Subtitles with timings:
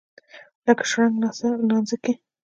[0.65, 1.15] لکه شرنګ
[1.69, 2.13] نانځکې.